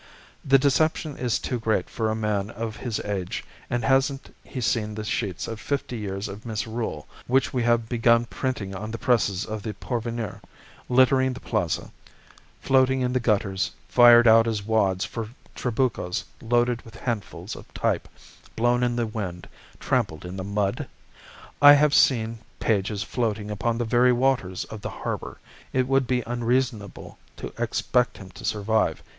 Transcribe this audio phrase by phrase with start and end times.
[0.43, 4.95] The deception is too great for a man of his age; and hasn't he seen
[4.95, 9.45] the sheets of 'Fifty Years of Misrule,' which we have begun printing on the presses
[9.45, 10.41] of the Porvenir,
[10.89, 11.91] littering the Plaza,
[12.63, 18.07] floating in the gutters, fired out as wads for trabucos loaded with handfuls of type,
[18.55, 19.47] blown in the wind,
[19.79, 20.87] trampled in the mud?
[21.61, 25.37] I have seen pages floating upon the very waters of the harbour.
[25.73, 29.03] It would be unreasonable to expect him to survive.